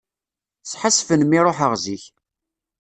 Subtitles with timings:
[0.71, 2.03] Sḥassfen mi ruḥeɣ zik.